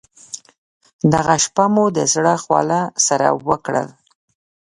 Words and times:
دغه 1.13 1.35
شپه 1.43 1.65
مو 1.73 1.85
د 1.97 1.99
زړه 2.13 2.33
خواله 2.43 2.81
سره 3.07 3.27
وکړل. 3.47 3.87